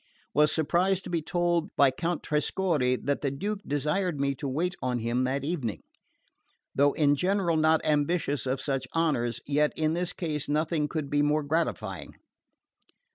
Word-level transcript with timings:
Was 0.33 0.51
surprised 0.51 1.03
to 1.03 1.11
be 1.11 1.21
told 1.21 1.69
by 1.75 1.91
Count 1.91 2.23
Trescorre 2.23 2.95
that 3.05 3.21
the 3.21 3.29
Duke 3.29 3.59
desired 3.67 4.19
me 4.19 4.33
to 4.33 4.47
wait 4.47 4.73
on 4.81 4.97
him 4.97 5.25
that 5.25 5.43
evening. 5.43 5.83
Though 6.73 6.93
in 6.93 7.13
general 7.15 7.55
not 7.55 7.85
ambitious 7.85 8.47
of 8.47 8.61
such 8.61 8.87
honours, 8.95 9.41
yet 9.45 9.71
in 9.75 9.93
this 9.93 10.11
case 10.11 10.49
nothing 10.49 10.87
could 10.87 11.11
be 11.11 11.21
more 11.21 11.43
gratifying. 11.43 12.15